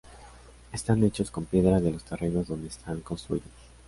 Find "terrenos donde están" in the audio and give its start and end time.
2.03-3.01